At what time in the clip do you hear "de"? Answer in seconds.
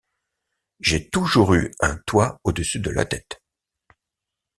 2.79-2.89